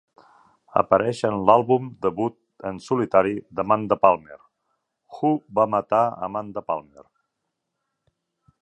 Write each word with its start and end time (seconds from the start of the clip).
Apareix 0.81 1.19
en 1.29 1.35
l'àlbum 1.49 1.91
debut 2.05 2.37
en 2.69 2.79
solitari 2.85 3.35
d'Amanda 3.59 3.99
Palmer, 4.07 4.39
"Who 5.19 5.33
va 5.61 5.69
matar 5.77 6.03
Amanda 6.31 6.67
Palmer". 6.73 7.09